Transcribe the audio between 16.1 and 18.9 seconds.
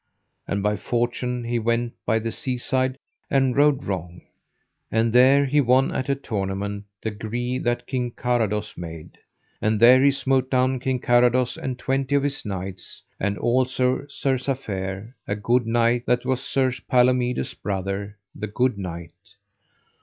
was Sir Palomides' brother, the good